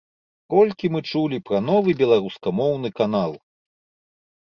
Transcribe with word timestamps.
Колькі 0.53 0.91
мы 0.95 1.01
чулі 1.11 1.39
пра 1.51 1.61
новы 1.69 1.89
беларускамоўны 2.01 2.89
канал! 3.01 3.41